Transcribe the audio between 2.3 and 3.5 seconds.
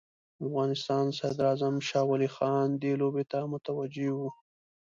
خان دې لوبې ته